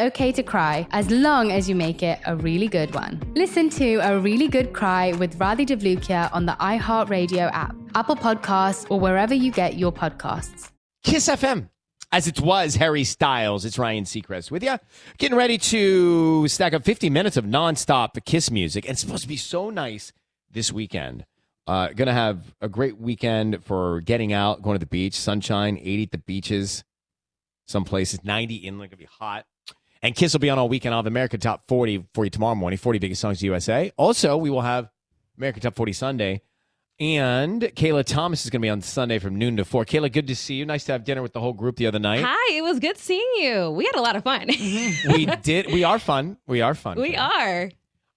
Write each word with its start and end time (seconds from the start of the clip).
okay 0.00 0.32
to 0.32 0.42
cry 0.42 0.86
as 0.90 1.10
long 1.10 1.52
as 1.52 1.68
you 1.68 1.74
make 1.74 2.02
it 2.02 2.18
a 2.26 2.36
really 2.36 2.68
good 2.68 2.94
one. 2.94 3.22
Listen 3.34 3.70
to 3.70 3.96
A 3.96 4.18
Really 4.18 4.48
Good 4.48 4.72
Cry 4.72 5.12
with 5.12 5.38
Radhi 5.38 5.66
Devlukia 5.66 6.30
on 6.32 6.46
the 6.46 6.52
iHeartRadio 6.60 7.50
app, 7.52 7.76
Apple 7.94 8.16
Podcasts, 8.16 8.86
or 8.90 8.98
wherever 8.98 9.34
you 9.34 9.52
get 9.52 9.76
your 9.76 9.92
podcasts. 9.92 10.70
Kiss 11.02 11.28
FM. 11.28 11.68
As 12.12 12.26
it 12.26 12.40
was 12.40 12.74
Harry 12.74 13.04
Styles, 13.04 13.64
it's 13.64 13.78
Ryan 13.78 14.02
Seacrest 14.02 14.50
with 14.50 14.64
you. 14.64 14.78
Getting 15.18 15.36
ready 15.36 15.58
to 15.58 16.48
stack 16.48 16.74
up 16.74 16.82
50 16.82 17.08
minutes 17.08 17.36
of 17.36 17.44
nonstop 17.44 18.22
Kiss 18.24 18.50
music. 18.50 18.84
And 18.84 18.92
it's 18.92 19.00
supposed 19.00 19.22
to 19.22 19.28
be 19.28 19.36
so 19.36 19.70
nice 19.70 20.12
this 20.50 20.72
weekend. 20.72 21.24
Uh, 21.66 21.90
gonna 21.94 22.12
have 22.12 22.52
a 22.60 22.68
great 22.68 22.98
weekend 22.98 23.64
for 23.64 24.00
getting 24.00 24.32
out, 24.32 24.60
going 24.60 24.74
to 24.74 24.80
the 24.80 24.86
beach, 24.86 25.14
sunshine, 25.14 25.78
80 25.78 26.02
at 26.02 26.10
the 26.10 26.18
beaches, 26.18 26.82
some 27.68 27.84
places, 27.84 28.24
90 28.24 28.56
inland, 28.56 28.90
gonna 28.90 28.98
be 28.98 29.04
hot. 29.04 29.46
And 30.02 30.14
Kiss 30.14 30.32
will 30.32 30.40
be 30.40 30.50
on 30.50 30.58
all 30.58 30.68
weekend. 30.68 30.94
I'll 30.94 31.00
have 31.00 31.06
America 31.06 31.36
Top 31.36 31.64
40 31.68 32.06
for 32.14 32.24
you 32.24 32.30
tomorrow 32.30 32.54
morning, 32.54 32.78
40 32.78 32.98
biggest 32.98 33.20
songs 33.20 33.42
USA. 33.42 33.92
Also, 33.96 34.36
we 34.36 34.50
will 34.50 34.62
have 34.62 34.88
America 35.36 35.60
Top 35.60 35.74
40 35.74 35.92
Sunday. 35.92 36.42
And 36.98 37.62
Kayla 37.62 38.04
Thomas 38.04 38.44
is 38.44 38.50
going 38.50 38.60
to 38.60 38.66
be 38.66 38.70
on 38.70 38.82
Sunday 38.82 39.18
from 39.18 39.36
noon 39.36 39.56
to 39.56 39.64
4. 39.64 39.86
Kayla, 39.86 40.12
good 40.12 40.26
to 40.26 40.36
see 40.36 40.54
you. 40.54 40.66
Nice 40.66 40.84
to 40.84 40.92
have 40.92 41.04
dinner 41.04 41.22
with 41.22 41.32
the 41.32 41.40
whole 41.40 41.54
group 41.54 41.76
the 41.76 41.86
other 41.86 41.98
night. 41.98 42.22
Hi, 42.22 42.54
it 42.54 42.62
was 42.62 42.78
good 42.78 42.98
seeing 42.98 43.26
you. 43.36 43.70
We 43.70 43.86
had 43.86 43.94
a 43.94 44.02
lot 44.02 44.16
of 44.16 44.24
fun. 44.24 44.48
we 45.08 45.26
did. 45.42 45.72
We 45.72 45.84
are 45.84 45.98
fun. 45.98 46.36
We 46.46 46.60
are 46.60 46.74
fun. 46.74 47.00
We 47.00 47.16
are. 47.16 47.70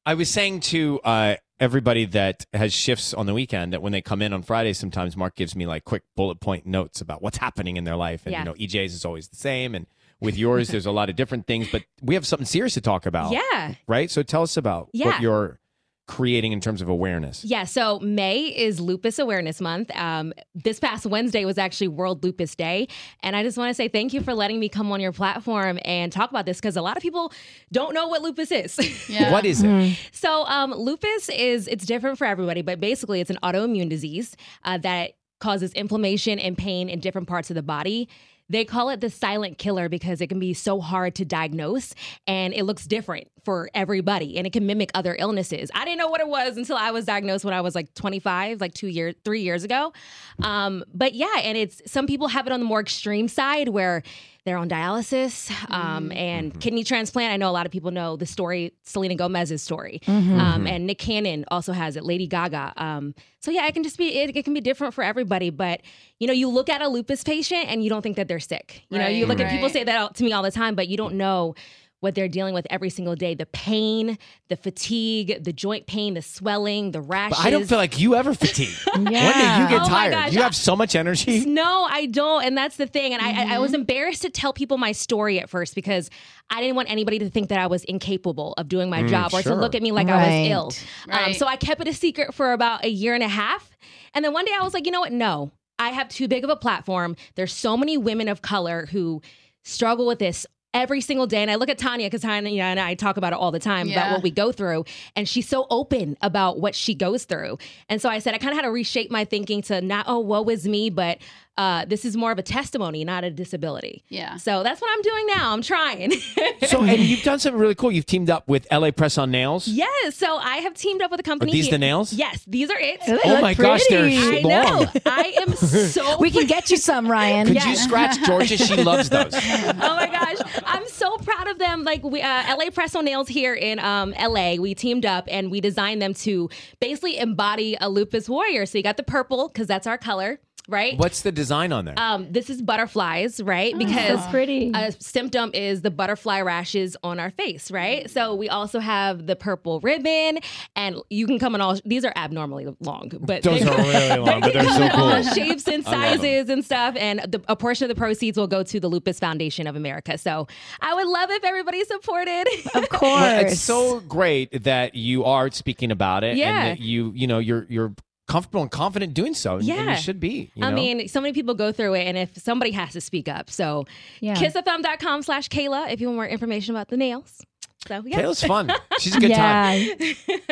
I 0.05 0.13
was 0.15 0.29
saying 0.29 0.61
to 0.61 1.00
uh, 1.01 1.35
everybody 1.61 2.03
that 2.07 2.45
has 2.51 2.73
shifts 2.73 3.13
on 3.13 3.25
the 3.25 3.33
weekend 3.33 3.71
that 3.71 3.81
when 3.81 3.94
they 3.94 4.01
come 4.01 4.21
in 4.21 4.33
on 4.33 4.44
Friday, 4.44 4.73
sometimes 4.73 5.15
Mark 5.15 5.35
gives 5.35 5.55
me 5.55 5.65
like 5.65 5.85
quick 5.85 6.03
bullet 6.17 6.41
point 6.41 6.65
notes 6.65 7.00
about 7.00 7.21
what's 7.21 7.38
happening 7.38 7.77
in 7.77 7.85
their 7.85 7.95
life. 7.95 8.25
And, 8.25 8.33
yeah. 8.33 8.39
you 8.39 8.45
know, 8.45 8.53
EJ's 8.53 8.94
is 8.94 9.05
always 9.05 9.29
the 9.29 9.38
same. 9.38 9.75
And 9.75 9.88
with 10.23 10.38
yours, 10.38 10.69
there's 10.69 10.85
a 10.85 10.91
lot 10.91 11.09
of 11.09 11.16
different 11.16 11.45
things, 11.45 11.69
but 11.72 11.84
we 12.01 12.16
have 12.16 12.25
something 12.25 12.45
serious 12.45 12.73
to 12.75 12.81
talk 12.81 13.06
about. 13.06 13.31
Yeah. 13.31 13.75
Right? 13.88 14.09
So 14.09 14.23
tell 14.23 14.41
us 14.41 14.57
about 14.57 14.89
yeah. 14.94 15.07
what 15.07 15.22
your 15.22 15.59
creating 16.07 16.51
in 16.51 16.59
terms 16.59 16.81
of 16.81 16.89
awareness? 16.89 17.45
Yeah, 17.45 17.63
so 17.63 18.00
May 18.00 18.41
is 18.44 18.79
Lupus 18.79 19.19
Awareness 19.19 19.62
Month. 19.62 19.89
Um, 19.95 20.33
this 20.53 20.79
past 20.79 21.06
Wednesday 21.06 21.45
was 21.45 21.57
actually 21.57 21.88
World 21.88 22.23
Lupus 22.23 22.56
Day. 22.56 22.88
And 23.22 23.35
I 23.35 23.44
just 23.44 23.57
want 23.57 23.69
to 23.69 23.73
say 23.73 23.88
thank 23.88 24.13
you 24.13 24.22
for 24.22 24.33
letting 24.33 24.59
me 24.59 24.67
come 24.67 24.91
on 24.91 25.00
your 25.00 25.13
platform 25.13 25.79
and 25.85 26.12
talk 26.12 26.29
about 26.29 26.45
this 26.45 26.57
because 26.59 26.75
a 26.75 26.81
lot 26.81 26.97
of 26.97 27.03
people 27.03 27.31
don't 27.72 27.94
know 27.94 28.07
what 28.07 28.22
lupus 28.22 28.51
is. 28.51 29.09
Yeah. 29.09 29.31
what 29.31 29.45
is 29.45 29.63
it? 29.63 29.67
Mm-hmm. 29.67 29.94
So, 30.12 30.45
um, 30.45 30.73
lupus 30.73 31.29
is, 31.29 31.67
it's 31.67 31.85
different 31.85 32.17
for 32.17 32.25
everybody, 32.25 32.62
but 32.62 32.79
basically 32.79 33.22
it's 33.22 33.29
an 33.29 33.39
autoimmune 33.41 33.89
disease 33.89 34.35
uh, 34.63 34.78
that 34.79 35.13
causes 35.39 35.73
inflammation 35.73 36.38
and 36.39 36.57
pain 36.57 36.89
in 36.89 37.00
different 37.00 37.28
parts 37.28 37.50
of 37.50 37.56
the 37.56 37.63
body. 37.63 38.09
They 38.50 38.66
call 38.66 38.90
it 38.90 39.02
the 39.02 39.09
silent 39.09 39.58
killer 39.58 39.90
because 39.90 40.22
it 40.22 40.28
can 40.28 40.40
be 40.40 40.54
so 40.54 40.80
hard 40.80 41.16
to 41.16 41.26
diagnose 41.26 41.94
and 42.28 42.54
it 42.54 42.64
looks 42.64 42.86
different 42.86 43.28
for 43.44 43.70
everybody 43.74 44.38
and 44.38 44.48
it 44.48 44.54
can 44.54 44.66
mimic 44.66 44.92
other 44.94 45.16
illnesses. 45.20 45.70
I 45.74 45.86
didn't 45.86 46.00
know 46.00 46.09
what 46.09 46.22
it 46.22 46.28
was 46.28 46.58
until 46.58 46.78
I 46.78 46.92
was 46.92 47.06
diagnosed 47.06 47.44
when 47.46 47.54
I 47.54 47.62
was 47.62 47.76
like 47.76 47.94
25, 47.94 48.62
like 48.62 48.74
two 48.74 48.88
years, 48.88 49.16
three 49.26 49.42
years 49.42 49.64
ago. 49.64 49.94
Um, 50.42 50.84
but 50.94 51.14
yeah, 51.14 51.40
and 51.44 51.58
it's 51.58 51.81
some 51.92 52.08
people 52.08 52.30
have 52.30 52.48
it 52.48 52.54
on 52.54 52.59
the 52.59 52.66
more 52.66 52.80
extreme 52.80 53.28
side 53.28 53.70
where 53.70 54.04
they're 54.46 54.58
on 54.58 54.68
dialysis 54.68 55.50
um, 55.72 56.09
mm. 56.09 56.16
and 56.16 56.52
mm-hmm. 56.52 56.59
kidney 56.59 56.84
transplant. 56.84 57.31
I 57.31 57.38
know 57.38 57.50
a 57.50 57.52
lot 57.54 57.66
of 57.66 57.72
people 57.72 57.92
know 57.92 58.18
the 58.18 58.26
story, 58.26 58.74
Selena 58.84 59.16
Gomez's 59.16 59.62
story, 59.62 60.02
mm-hmm. 60.06 60.40
um, 60.40 60.40
mm-hmm. 60.40 60.68
and 60.68 60.88
Nick 60.88 61.00
Cannon 61.00 61.46
also 61.50 61.72
has 61.72 61.96
it. 61.96 62.04
Lady 62.04 62.28
Gaga. 62.28 62.74
Um, 62.75 63.16
so 63.40 63.52
yeah, 63.52 63.66
it 63.68 63.74
can 63.74 63.84
just 63.84 63.98
be 63.98 64.20
it, 64.20 64.36
it, 64.36 64.44
can 64.44 64.54
be 64.54 64.60
different 64.60 64.94
for 64.94 65.04
everybody. 65.04 65.50
But 65.50 65.81
you 66.20 66.28
know, 66.28 66.34
you 66.34 66.50
look 66.50 66.70
at 66.70 66.81
a 66.81 66.90
lupus 66.90 67.24
patient 67.24 67.68
and 67.68 67.84
you 67.84 67.90
don't 67.90 68.02
think 68.02 68.18
that 68.18 68.28
they're 68.28 68.40
sick. 68.40 68.84
You 68.90 68.98
right. 68.98 69.06
know, 69.06 69.10
you 69.10 69.25
look 69.25 69.40
right. 69.40 69.48
at 69.48 69.52
people 69.52 69.70
say 69.70 69.86
that 69.86 70.16
to 70.16 70.24
me 70.24 70.34
all 70.34 70.44
the 70.44 70.52
time, 70.52 70.75
but 70.75 70.90
you 70.90 70.98
don't 70.98 71.16
know 71.16 71.56
what 72.03 72.16
they're 72.16 72.28
dealing 72.28 72.53
with 72.53 72.68
every 72.69 72.90
single 72.90 73.16
day 73.16 73.34
the 73.34 73.46
pain, 73.46 74.18
the 74.50 74.58
fatigue, 74.58 75.41
the 75.41 75.53
joint 75.53 75.88
pain, 75.88 76.14
the 76.16 76.22
swelling, 76.22 76.91
the 76.91 77.00
rashes. 77.00 77.38
But 77.38 77.47
I 77.47 77.50
don't 77.50 77.66
feel 77.66 77.78
like 77.78 77.97
you 77.97 78.14
ever 78.16 78.34
fatigue. 78.34 78.75
yeah. 78.88 79.24
When 79.34 79.58
do 79.58 79.64
you 79.64 79.80
get 79.80 79.86
oh 79.86 79.90
tired? 79.90 80.12
Gosh, 80.12 80.34
you 80.34 80.42
have 80.42 80.56
so 80.56 80.75
much 80.75 80.96
energy. 80.96 81.46
No, 81.46 81.88
I 81.90 82.08
don't. 82.08 82.44
And 82.44 82.58
that's 82.58 82.75
the 82.75 82.88
thing. 82.88 83.13
And 83.13 83.22
mm-hmm. 83.22 83.52
I, 83.52 83.56
I 83.56 83.59
was 83.59 83.72
mm-hmm. 83.72 83.81
embarrassed 83.81 84.24
to 84.24 84.30
tell 84.30 84.52
people 84.52 84.78
my 84.78 84.92
story 84.92 85.40
at 85.40 85.50
first 85.50 85.75
because 85.75 86.09
I 86.50 86.59
didn't 86.59 86.75
want 86.75 86.92
anybody 86.92 87.19
to 87.19 87.30
think 87.30 87.50
that 87.50 87.59
I 87.59 87.68
was 87.68 87.84
incapable 87.86 88.53
of 88.58 88.68
doing 88.68 88.90
my 88.90 89.03
mm, 89.03 89.09
job 89.09 89.34
or 89.34 89.42
to 89.42 89.56
look 89.56 89.75
at 89.75 89.81
me 89.81 89.92
like 89.92 90.08
right. 90.08 90.19
I 90.19 90.42
was 90.42 90.50
ill. 90.50 90.72
Right. 91.08 91.28
Um, 91.28 91.34
so 91.34 91.47
I 91.47 91.56
kept 91.56 91.80
it 91.81 91.88
a 91.88 91.94
secret 91.94 92.34
for 92.34 92.52
about 92.52 92.84
a 92.84 92.90
year 92.90 93.13
and 93.13 93.24
a 93.24 93.30
half. 93.30 93.78
And 94.13 94.25
then 94.25 94.34
one 94.34 94.46
day 94.46 94.52
I 94.59 94.63
was 94.63 94.74
like, 94.74 94.86
you 94.86 94.92
know 94.92 95.00
what? 95.00 95.13
No, 95.13 95.52
I 95.80 95.89
have 95.89 96.10
too 96.10 96.27
big 96.27 96.44
of 96.44 96.50
a 96.50 96.56
platform. 96.56 97.16
There's 97.36 97.54
so 97.54 97.77
many 97.77 97.98
women 97.98 98.27
of 98.27 98.42
color 98.42 98.88
who 98.92 99.22
struggle 99.63 100.06
with 100.06 100.19
this 100.19 100.45
every 100.74 101.02
single 101.02 101.28
day. 101.28 101.42
And 101.42 101.52
I 101.52 101.56
look 101.56 101.70
at 101.70 101.78
Tanya 101.78 102.08
because 102.08 102.22
Tanya 102.22 102.64
and 102.64 102.80
I 102.80 102.96
talk 102.96 103.18
about 103.18 103.34
it 103.34 103.40
all 103.40 103.52
the 103.52 103.60
time 103.60 103.88
yeah. 103.88 104.00
about 104.00 104.12
what 104.14 104.24
we 104.24 104.31
go 104.31 104.52
through. 104.52 104.86
And 105.16 105.28
she's 105.28 105.48
so 105.48 105.68
open 105.70 106.18
about 106.22 106.60
what 106.60 106.75
she 106.75 106.96
goes 106.96 107.25
through. 107.25 107.58
And 107.90 108.02
so 108.02 108.10
I 108.10 108.20
said, 108.20 108.34
I 108.34 108.38
kind 108.38 108.52
of 108.52 108.56
had 108.56 108.64
to 108.64 108.72
reshape 108.72 109.12
my 109.12 109.25
thinking 109.25 109.62
to 109.64 109.81
not, 109.81 110.06
oh, 110.08 110.20
woe 110.20 110.44
is 110.50 110.68
me, 110.68 110.90
but 110.90 111.20
uh, 111.57 111.85
this 111.85 112.03
is 112.05 112.17
more 112.17 112.31
of 112.31 112.39
a 112.39 112.41
testimony, 112.41 113.03
not 113.05 113.23
a 113.23 113.29
disability. 113.29 114.03
Yeah. 114.09 114.38
So 114.38 114.63
that's 114.63 114.81
what 114.81 114.89
I'm 114.91 115.01
doing 115.03 115.25
now. 115.35 115.53
I'm 115.53 115.61
trying. 115.61 116.13
So, 116.67 116.81
and 116.81 116.97
you've 117.00 117.23
done 117.23 117.39
something 117.39 117.59
really 117.59 117.75
cool. 117.75 117.91
You've 117.91 118.05
teamed 118.05 118.29
up 118.29 118.47
with 118.47 118.65
LA 118.71 118.91
Press 118.91 119.17
on 119.17 119.31
Nails. 119.31 119.67
yes. 119.67 120.15
So 120.15 120.38
I 120.38 120.57
have 120.57 120.73
teamed 120.73 121.01
up 121.01 121.11
with 121.11 121.19
a 121.19 121.23
company. 121.23 121.51
Are 121.51 121.53
these 121.53 121.65
here- 121.65 121.71
the 121.73 121.77
nails? 121.77 122.13
Yes, 122.13 122.41
these 122.47 122.69
are 122.69 122.79
it. 122.79 123.00
Oh 123.25 123.41
my 123.41 123.53
gosh, 123.53 123.81
they're 123.89 124.05
I 124.05 124.39
long. 124.39 124.50
know. 124.83 124.88
I 125.05 125.33
am 125.45 125.53
so. 125.55 126.17
We 126.19 126.31
can 126.31 126.47
get 126.47 126.71
you 126.71 126.77
some, 126.77 127.11
Ryan. 127.11 127.47
Could 127.47 127.63
you 127.65 127.75
scratch 127.75 128.17
Georgia? 128.25 128.57
She 128.57 128.75
loves 128.83 129.09
those. 129.09 129.33
oh 129.33 129.73
my 129.95 130.07
gosh, 130.09 130.38
I'm 130.65 130.88
so 130.88 131.17
proud 131.17 131.47
of 131.47 131.59
them. 131.59 131.83
Like 131.83 132.01
we, 132.03 132.21
uh, 132.21 132.55
LA 132.57 132.69
Press 132.69 132.95
on 132.95 133.03
Nails 133.05 133.27
here 133.27 133.53
in 133.53 133.79
um, 133.79 134.11
LA, 134.17 134.55
we 134.55 134.73
teamed 134.73 135.05
up 135.05 135.25
and 135.29 135.51
we 135.51 135.59
designed 135.59 136.01
them 136.01 136.13
to 136.15 136.50
basically 136.79 137.17
embody 137.17 137.75
a 137.81 137.89
lupus 137.89 138.29
warrior. 138.29 138.65
So 138.65 138.77
you 138.77 138.83
got 138.83 138.95
the 138.97 139.03
purple 139.03 139.50
because 139.50 139.67
that's 139.67 139.85
our 139.85 139.97
color, 139.97 140.39
right? 140.68 140.98
What's 140.98 141.21
the 141.21 141.31
design 141.31 141.71
on 141.71 141.86
there? 141.86 141.95
Um, 141.98 142.27
this 142.31 142.50
is 142.50 142.62
butterflies, 142.62 143.42
right? 143.42 143.77
Because 143.77 144.24
so 144.24 144.30
pretty. 144.30 144.71
a 144.74 144.92
symptom 145.00 145.51
is 145.54 145.81
the 145.81 145.92
butterfly 145.92 146.42
rashes 146.42 146.95
on 147.04 147.19
our 147.19 147.31
face, 147.31 147.69
right? 147.71 148.10
So 148.10 148.33
we 148.36 148.50
also 148.50 148.80
have 148.80 149.27
the 149.27 149.36
purple 149.36 149.80
ribbon, 149.81 150.39
and 150.75 150.95
you 151.10 151.27
can 151.27 151.39
come 151.39 151.56
in 151.56 151.62
all. 151.62 151.77
These 151.86 152.06
are 152.06 152.13
abnormally 152.15 152.68
long, 152.80 153.12
but 153.21 153.44
Those 153.44 153.62
they- 153.62 153.69
are 153.69 153.77
really 153.77 154.19
long, 154.30 154.42
but 154.42 154.54
they're 154.54 154.63
so 154.63 154.69
come 154.69 154.83
in 154.83 154.92
all 154.92 155.24
shapes 155.33 155.68
and 155.68 155.86
I 155.88 155.92
love 155.92 156.04
'em. 156.13 156.19
sizes 156.19 156.50
and 156.50 156.63
stuff. 156.65 156.95
And 156.98 157.19
the, 157.21 157.42
a 157.48 157.56
portion 157.56 157.86
of 157.89 157.95
the 157.95 158.00
proceeds 158.00 158.38
will 158.38 158.48
go 158.48 158.63
to 158.63 158.80
the 158.80 158.88
Lupus 158.88 159.19
Foundation 159.19 159.68
of 159.68 159.75
America. 159.75 160.18
So 160.18 160.48
I 160.81 160.94
would 160.94 161.07
love 161.07 161.30
if 161.31 161.44
everybody 161.44 161.83
supported. 161.83 162.45
Of 162.74 162.89
course. 162.89 163.01
Well, 163.12 163.45
it's 163.45 163.60
so 163.60 164.00
great 164.01 164.63
that 164.63 164.95
you 164.95 165.25
are 165.25 165.51
speaking 165.51 165.92
about 165.92 166.24
it, 166.24 166.38
Yeah. 166.38 166.48
and 166.48 166.68
that 166.77 166.83
you, 166.83 167.12
you 167.15 167.27
know, 167.27 167.39
you're 167.39 167.65
you're 167.69 167.94
comfortable 168.28 168.62
and 168.62 168.72
confident 168.72 169.14
doing 169.14 169.34
so. 169.34 169.54
and- 169.58 169.62
and 169.62 169.68
Yeah. 169.68 169.92
you 169.92 170.02
should 170.02 170.20
be. 170.20 170.52
you 170.56 170.64
I 170.66 170.70
know? 170.70 170.75
mean, 170.75 171.08
so 171.08 171.20
many 171.22 171.34
people 171.34 171.54
go 171.56 171.72
through 171.72 171.94
it, 171.96 172.04
and 172.06 172.18
if 172.18 172.38
somebody 172.38 172.72
has 172.72 172.94
to 172.94 173.02
speak 173.02 173.28
up, 173.28 173.50
so 173.50 173.86
Yeah. 174.22 174.36
kissfm.com 174.36 175.24
slash 175.24 175.50
Kayla 175.50 175.92
if 175.92 176.00
you 176.02 176.08
want 176.08 176.16
more 176.18 176.28
information 176.28 176.74
about 176.75 176.88
the 176.90 176.98
nails. 176.98 177.42
So 177.88 178.02
yeah. 178.06 178.22
Kayla's 178.22 178.42
fun. 178.44 178.72
She's 179.00 179.16
a 179.16 179.20
good 179.20 179.34
time. 179.34 179.81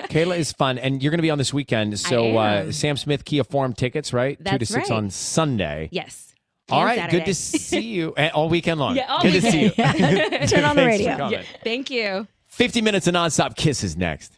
Kayla 0.10 0.38
is 0.38 0.52
fun, 0.52 0.78
and 0.78 1.02
you're 1.02 1.12
going 1.12 1.20
to 1.20 1.24
be 1.24 1.30
on 1.32 1.38
this 1.38 1.54
weekend. 1.54 1.98
So 1.98 2.38
uh. 2.38 2.72
Sam 2.74 2.98
Smith 2.98 3.24
Kia 3.24 3.46
Forum 3.46 3.72
tickets, 3.74 4.12
right? 4.12 4.38
Two 4.44 4.58
to 4.58 4.66
six 4.66 4.90
right. 4.90 4.98
on 4.98 5.10
Sunday. 5.10 5.88
Yes. 5.94 6.34
All 6.70 6.80
And 6.80 6.88
right, 6.88 7.00
Saturday. 7.00 7.18
good 7.20 7.26
to 7.26 7.34
see 7.34 7.80
you 7.82 8.10
all 8.34 8.50
weekend 8.50 8.80
long. 8.82 8.96
Yeah, 8.98 9.06
all 9.08 9.22
good 9.22 9.42
to 9.42 9.42
see 9.42 9.64
you. 9.64 9.70
Turn 9.72 9.86
on 9.86 9.96
the 9.96 10.48
Thanks 10.48 10.76
for 10.76 10.86
radio. 10.86 11.42
Thank 11.64 11.90
you. 11.90 12.28
50 12.48 12.82
minutes 12.82 13.08
of 13.08 13.14
nonstop 13.14 13.56
kisses 13.56 13.96
next. 13.96 14.38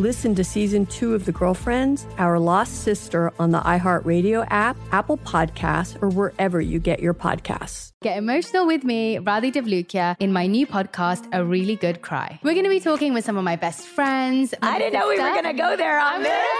Listen 0.00 0.34
to 0.36 0.42
season 0.42 0.86
two 0.86 1.14
of 1.14 1.26
The 1.26 1.32
Girlfriends, 1.32 2.06
Our 2.16 2.38
Lost 2.38 2.84
Sister 2.84 3.34
on 3.38 3.50
the 3.50 3.60
iHeartRadio 3.60 4.46
app, 4.48 4.78
Apple 4.92 5.18
Podcasts, 5.18 6.02
or 6.02 6.08
wherever 6.08 6.58
you 6.58 6.78
get 6.78 7.00
your 7.00 7.12
podcasts. 7.12 7.92
Get 8.00 8.16
emotional 8.16 8.66
with 8.66 8.82
me, 8.82 9.18
Radhi 9.18 9.52
Devlukia, 9.52 10.16
in 10.18 10.32
my 10.32 10.46
new 10.46 10.66
podcast, 10.66 11.28
A 11.34 11.44
Really 11.44 11.76
Good 11.76 12.00
Cry. 12.00 12.40
We're 12.42 12.54
going 12.54 12.64
to 12.64 12.70
be 12.70 12.80
talking 12.80 13.12
with 13.12 13.26
some 13.26 13.36
of 13.36 13.44
my 13.44 13.56
best 13.56 13.86
friends. 13.86 14.54
I 14.62 14.78
didn't 14.78 14.94
know 14.94 15.06
we 15.06 15.20
were 15.20 15.34
going 15.34 15.44
to 15.44 15.52
go 15.52 15.76
there 15.76 16.00
on 16.00 16.14
I'm 16.14 16.22
this. 16.22 16.59